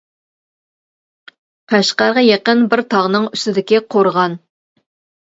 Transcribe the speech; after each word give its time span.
قەشقەرگە 1.73 2.23
يېقىن 2.29 2.63
بىر 2.71 2.83
تاغنىڭ 2.95 3.29
ئۇستىدىكى 3.35 3.83
قورغان. 3.97 4.39